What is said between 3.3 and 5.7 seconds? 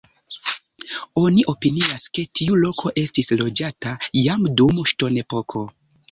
loĝata jam dum la ŝtonepoko.